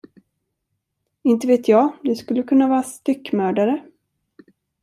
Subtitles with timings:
[1.23, 3.83] Inte vet jag, du skulle kunna vara styckmördare?